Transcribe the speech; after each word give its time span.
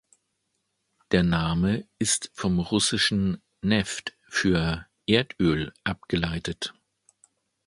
Der 1.11 1.21
Name 1.21 1.87
ist 1.99 2.31
vom 2.33 2.57
russischen 2.57 3.39
"neft" 3.61 4.17
für 4.27 4.87
"Erdöl" 5.05 5.73
abgeleitet. 5.83 6.73